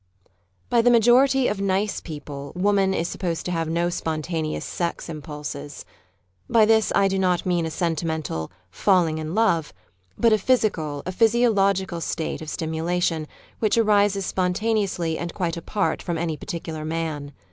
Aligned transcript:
By 0.67 0.81
the 0.81 0.89
majority 0.89 1.47
of" 1.47 1.61
nice" 1.61 2.01
people 2.01 2.53
woman 2.55 2.91
is 2.91 3.07
supposed 3.07 3.45
to 3.45 3.51
have 3.51 3.69
no 3.69 3.91
spontaneous 3.91 4.65
sex 4.65 5.07
im 5.07 5.21
pulses. 5.21 5.85
By 6.49 6.65
this 6.65 6.91
I 6.95 7.07
do 7.07 7.19
not 7.19 7.45
mean 7.45 7.67
a 7.67 7.69
sentimental" 7.69 8.49
fallmg 8.83 9.19
in 9.19 9.35
love," 9.35 9.73
but 10.17 10.33
a 10.33 10.39
physical, 10.39 11.03
a 11.05 11.11
physiological 11.11 12.01
state 12.01 12.41
of 12.41 12.49
stimulation 12.49 13.27
which 13.59 13.77
arises 13.77 14.25
spontaneously 14.25 15.19
and 15.19 15.35
quite 15.35 15.55
apart 15.55 16.01
from 16.01 16.17
any 16.17 16.35
particular 16.35 16.83
man. 16.83 17.31